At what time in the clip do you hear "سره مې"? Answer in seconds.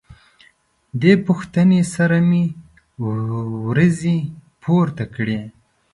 1.95-2.43